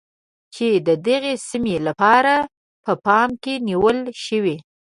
چې 0.55 0.67
د 0.87 0.89
دغې 1.07 1.33
سیمې 1.47 1.75
لپاره 1.87 2.33
په 2.83 2.91
پام 3.05 3.29
کې 3.43 3.53
نیول 3.67 3.97
شوی. 4.25 4.57